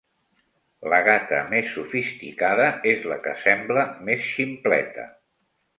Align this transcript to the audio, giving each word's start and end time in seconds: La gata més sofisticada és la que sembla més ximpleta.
La 0.93 0.99
gata 1.07 1.41
més 1.51 1.69
sofisticada 1.75 2.67
és 2.95 3.07
la 3.13 3.19
que 3.27 3.39
sembla 3.47 3.87
més 4.11 4.29
ximpleta. 4.33 5.11